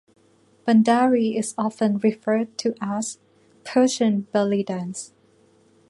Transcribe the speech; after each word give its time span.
Bandari 0.67 1.37
is 1.37 1.53
often 1.59 1.99
referred 1.99 2.57
to 2.57 2.73
as 2.81 3.19
"Persian 3.63 4.25
Bellydance". 4.33 5.11